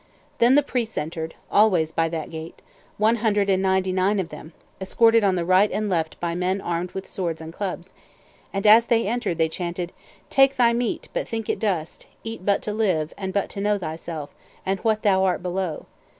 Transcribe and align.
Then 0.39 0.55
the 0.55 0.63
priests 0.63 0.97
entered, 0.97 1.35
always 1.51 1.91
by 1.91 2.09
that 2.09 2.31
gate, 2.31 2.63
one 2.97 3.17
hundred 3.17 3.51
and 3.51 3.61
ninety 3.61 3.91
nine 3.91 4.19
of 4.19 4.29
them, 4.29 4.51
escorted 4.81 5.23
on 5.23 5.35
the 5.35 5.45
right 5.45 5.71
and 5.71 5.91
left 5.91 6.19
by 6.19 6.33
men 6.33 6.59
armed 6.59 6.93
with 6.93 7.05
swords 7.05 7.39
and 7.39 7.53
clubs, 7.53 7.93
and 8.51 8.65
as 8.65 8.87
they 8.87 9.05
entered 9.05 9.37
they 9.37 9.47
chanted: 9.47 9.93
"Take 10.31 10.55
thy 10.57 10.73
meat, 10.73 11.07
but 11.13 11.27
think 11.27 11.49
it 11.49 11.59
dust! 11.59 12.07
Eat 12.23 12.43
but 12.43 12.63
to 12.63 12.73
live, 12.73 13.13
and 13.15 13.31
but 13.31 13.47
to 13.51 13.61
know 13.61 13.77
thyself, 13.77 14.31
and 14.65 14.79
what 14.79 15.03
thou 15.03 15.23
art 15.23 15.43
below! 15.43 15.85